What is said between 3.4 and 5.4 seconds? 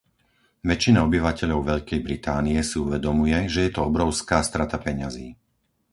že je to obrovská strata peňazí.